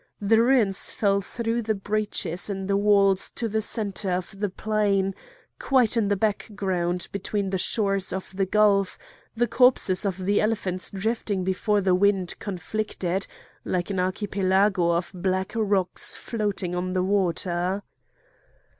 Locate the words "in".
2.49-2.65, 5.95-6.07